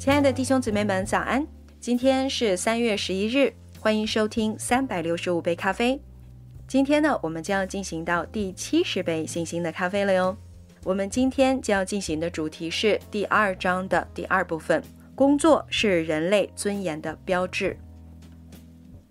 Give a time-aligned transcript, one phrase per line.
[0.00, 1.46] 亲爱的弟兄姊妹们，早安！
[1.78, 6.00] 今天是三月十一日，欢迎收听三百六十五杯咖啡。
[6.66, 10.34] 今天呢，我们将要进行到第七十杯信心的咖啡了哟。
[10.84, 14.82] 我们今天将要进行的主题是第二章的第二部分：
[15.14, 17.76] 工作是人类尊严的标志。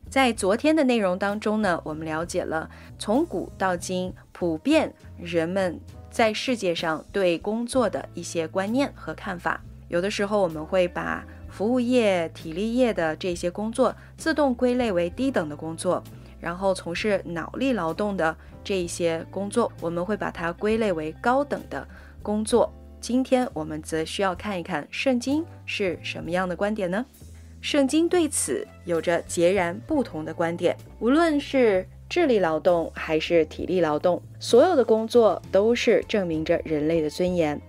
[0.10, 2.68] 在昨天的内容当中呢，我们了解了
[2.98, 5.80] 从古到今普遍人们
[6.10, 9.64] 在世界上对工作的一些观念和看法。
[9.90, 16.02] 有的时候我们会把服务业、体力业的这些工作自动归类为低等的工作，
[16.40, 21.86] 然后从事脑力劳动的这一些工作，我们会把它归类为高等的
[22.24, 22.72] 工作。
[23.02, 27.06] 今天我们则需要看一看圣经是什么样的观点呢？
[27.62, 30.78] 圣经对此有着截然不同的观点。
[31.00, 37.60] 无论是智力劳动还是体力劳动，所有的工作都是证明着人类的尊严。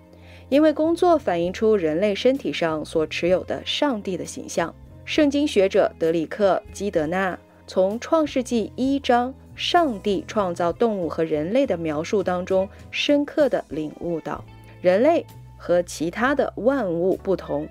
[0.50, 4.74] 因为工作反映出人类身体上所持有的上帝的形象。
[5.04, 14.44] 圣经学者德里克·基德纳从创世纪一章上帝创造动物和人类的描述当中，深刻地领悟到，
[14.80, 15.24] 人类
[15.56, 17.66] 和其他的万物不同，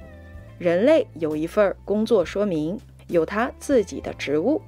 [0.58, 4.62] 人类有一份工作说明，有他自己的职务。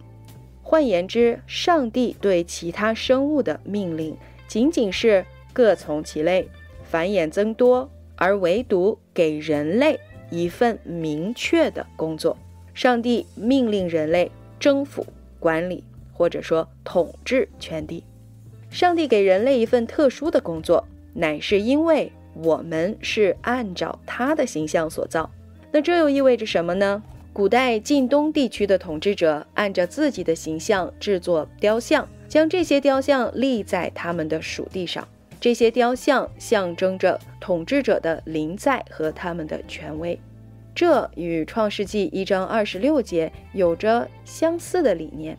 [0.62, 4.16] 换言之，上帝对其他生物的命令
[4.48, 6.48] 仅仅是各从其类，
[6.84, 7.90] 繁衍增多。
[8.22, 12.38] 而唯独给人类一份明确的工作，
[12.72, 15.04] 上帝命令人类征服、
[15.40, 15.84] 管理
[16.14, 18.04] 或者说统治全地。
[18.70, 25.28] 上帝给人类一份特殊的工作，乃是因为我们是按照他的形象所造。
[25.72, 27.02] 那这又意味着什么呢？
[27.34, 35.08] 古代晋东地区的统治者按照自己的形象制作雕像，将这些雕像立在他们的属地上。
[35.42, 40.20] 这些雕像象征着统治者的临在和他们的权威，
[40.76, 45.36] 这与创世纪一章二十六节有着相似的理念。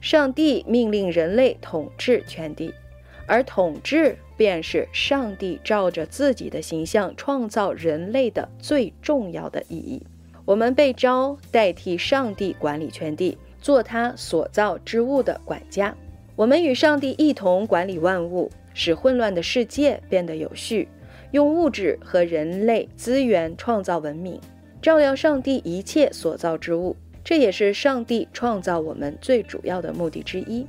[0.00, 2.72] 上帝命令人类统治全地，
[3.26, 10.02] 而统治便是上帝照着自己的形象创造人类的最重要的意义。
[10.46, 15.94] 我们被召代替上帝管理全地，做他所造之物的管家。
[16.36, 18.50] 我们与上帝一同管理万物。
[18.78, 20.86] 使混乱的世界变得有序，
[21.30, 24.38] 用物质和人类资源创造文明，
[24.82, 26.94] 照料上帝一切所造之物。
[27.24, 30.66] 这也是上帝创造我们最主要的目的之一。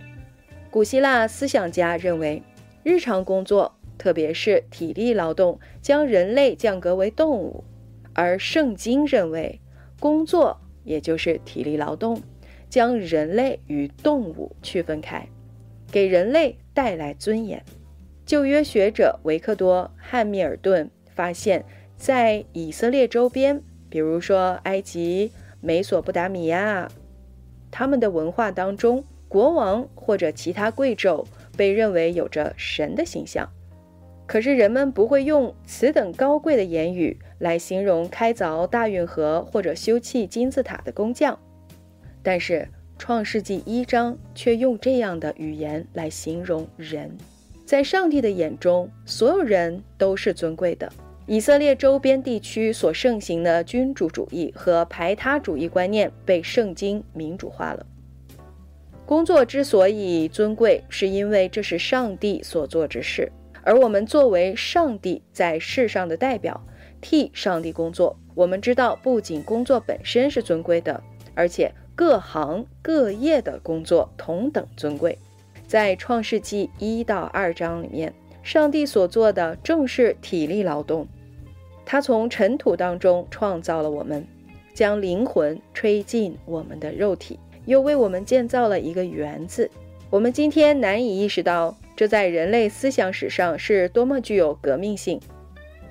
[0.71, 2.41] 古希腊思想家认为，
[2.81, 7.65] 日常工作，特别是体力劳动，将人类降格为动物；
[8.13, 9.59] 而圣经认为，
[9.99, 12.21] 工作也就是体力劳动，
[12.69, 15.27] 将人类与动物区分开，
[15.91, 17.61] 给人类带来尊严。
[18.27, 21.63] 旧约学者维克多·汉密尔顿发现，
[21.95, 26.89] 在以色列周边，比如说埃及、美索不达米亚，
[27.71, 33.49] 他们的文化当中，国王或者其他贵胄被认为有着神的形象。
[34.25, 41.39] 可是人们不会用此等高贵的言语来形容开凿大运河或者修葺金字塔的工匠，
[42.21, 42.55] 但是
[42.97, 47.17] 《创世纪》一章却用这样的语言来形容人。
[47.67, 50.89] 在上帝的眼中，所有人都是尊贵的。
[51.25, 57.85] 以色列周边地区所盛行的君主主义和排他主义观念被圣经民主化了。
[59.05, 63.29] 工作之所以尊贵，是因为这是上帝所做之事，
[63.63, 66.65] 而我们作为上帝在世上的代表，
[67.01, 68.17] 替上帝工作。
[68.33, 71.03] 我们知道，不仅工作本身是尊贵的，
[71.35, 75.19] 而且各行各业的工作同等尊贵。
[75.67, 81.05] 在创世纪一到二章里面，上帝所做的正是体力劳动。
[81.85, 84.25] 他从尘土当中创造了我们，
[84.73, 89.69] 将灵魂吹进我们的肉体，又为我们建造了一个园子。
[90.09, 95.19] 我们今天难以意识到，这在人类思想史上是多么具有革命性。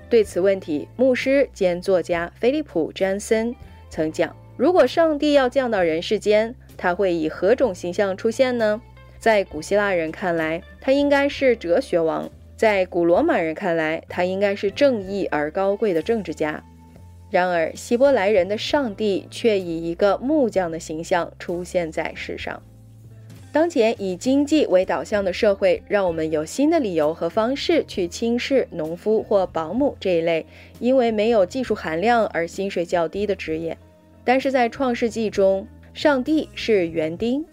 [0.09, 3.55] 对此问题，牧师兼作家菲利普·詹森
[3.91, 8.81] 曾讲：“如果上帝要降到人世间，他会以何种形象出现呢？”
[9.27, 16.63] 在古希腊人看来，他应该是哲学王；在古罗马人看来，他应该是正义而高贵的政治家。
[17.29, 22.63] 然而，希伯来人的上帝却以一个木匠的形象出现在世上。
[23.51, 30.47] 当前以经济为导向的社会，让我们有新的理由和方式去轻视农夫或保姆这一类
[30.79, 33.77] 因为没有技术含量而薪水较低的职业。
[34.23, 37.45] 但是在创世纪中，上帝是园丁。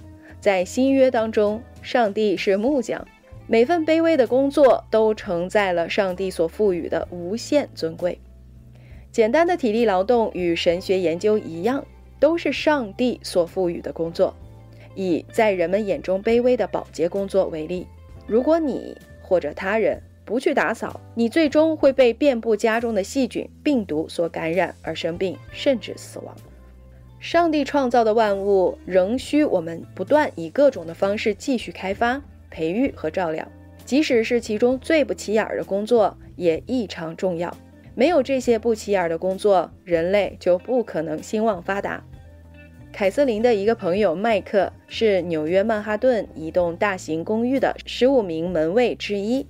[0.44, 3.07] 在新约当中，上帝是木匠，
[3.48, 8.19] 每份卑微的工作都承载了上帝所赋予的无限尊贵。
[9.10, 11.86] 简单的体力劳动与神学研究一样，
[12.19, 14.36] 都是上帝所赋予的工作。
[14.95, 17.88] 以在人们眼中卑微的保洁工作为例，
[18.28, 26.36] 如果你或者他人不去打扫，你最终会被遍布家中的细菌、病毒所感染而生病，甚至死亡。
[27.24, 33.48] 上帝创造的万物仍需我们不断以各种的方式继续开发、培育和照料，
[33.86, 37.56] 即使是其中最不起眼的工作，也异常重要。
[37.96, 42.04] 没有这些不起眼的工作，人类就不可能兴旺发达。
[42.92, 49.48] 凯瑟琳的一个朋友麦克是纽约曼哈顿一栋大型公寓的十五名门卫之一。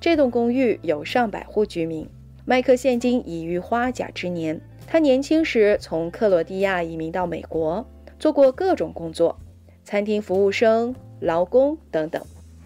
[0.00, 2.08] 这栋公寓有上百户居民。
[2.44, 4.60] 麦克现今已逾花甲之年。
[4.92, 7.86] 他年轻时从克罗地亚移民到美国，
[8.18, 9.38] 做过各种工作，
[9.84, 12.20] 餐厅服务生、劳工等等。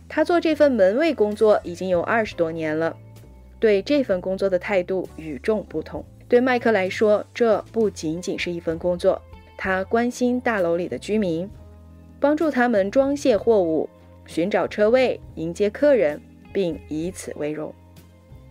[0.08, 2.96] 他做这份门卫工作已经有二十多年了。
[3.60, 6.02] 对这份工作的态度与众不同。
[6.26, 9.20] 对麦克来说，这不仅仅是一份工作。
[9.58, 11.46] 他关心大楼里的居民，
[12.18, 13.86] 帮助他们装卸货物、
[14.24, 16.18] 寻找车位、迎接客人，
[16.54, 17.70] 并以此为荣。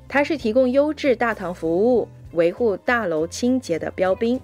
[0.07, 4.39] 他是提供优质大堂服务、维护大楼清洁的标兵。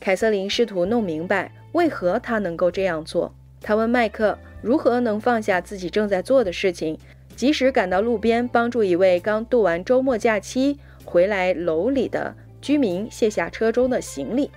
[0.00, 3.34] 凯瑟琳试图弄明白为何他能够这样做。
[3.60, 6.98] 他问麦克如何能放下自己正在做的事情。
[7.36, 14.50] 及时赶到路边，帮助一位刚度完周末假期回来楼里的居民卸下车中的行李。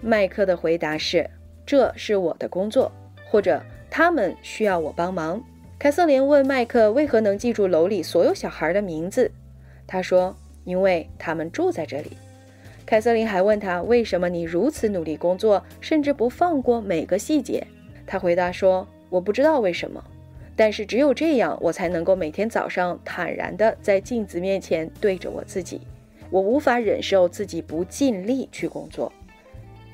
[0.00, 1.28] 麦克的回答是
[1.66, 2.90] ：“这是我的工作，
[3.30, 5.38] 或者他们需要我帮忙。”
[5.78, 9.30] 凯瑟琳问麦克为何能记住楼里所有小孩的名字。
[9.86, 10.34] 他说
[10.66, 12.10] ：“因为他们住在这里。”
[12.84, 17.66] 凯瑟琳还问他：“为什么你如此努力工作，甚至不放过每个细节？”
[18.06, 20.04] 他回答说：“我不知道为什么。”
[20.54, 25.80] 但是只有这样，我才能够每天早上坦然地在镜子面前对着我自己。
[26.30, 29.12] 我无法忍受自己不尽力去工作。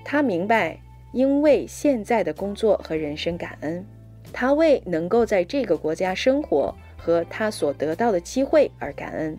[0.05, 0.79] 他明白，
[1.13, 3.85] 因为现在的工作和人生感恩。
[4.33, 9.37] 他为能够在这个国家生活和他所得到的机会而感恩。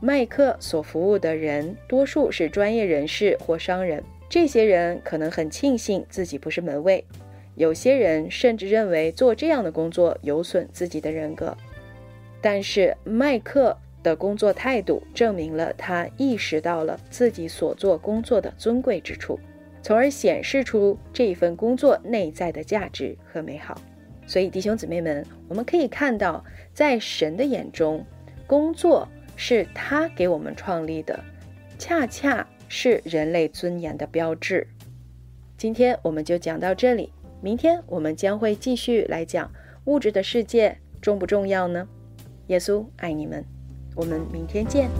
[0.00, 7.04] 麦克所服务的人多数是专业人士或商人，这些人可能很庆幸自己不是门卫。
[7.56, 11.56] 有些人甚至认为做这样的工作有损自己的人格，
[12.40, 19.36] 但是麦克的工作态度证明了他意识到了自己所做工作的尊贵之处，
[19.82, 23.76] 从而显示出这份工作内在的价值和美好。
[24.28, 28.06] 所以，弟兄姊妹们，我们可以看到，在神的眼中，
[28.46, 29.08] 工作
[29.40, 31.22] 是他给我们创立的，
[31.78, 34.66] 恰恰是人类尊严的标志。
[35.56, 37.12] 今天我们就讲到这里。
[37.40, 39.52] 明天我们将会继续来讲
[39.84, 41.86] 物质的世界重不重要呢？
[42.48, 43.44] 耶稣爱你们，
[43.94, 44.90] 我们明天见。